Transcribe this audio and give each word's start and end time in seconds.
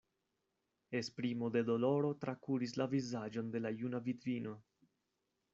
Esprimo 0.99 1.49
de 1.57 1.61
doloro 1.67 2.11
trakuris 2.25 2.75
la 2.83 2.89
vizaĝon 2.97 3.55
de 3.57 3.65
la 3.67 3.75
juna 3.83 4.05
vidvino. 4.09 4.59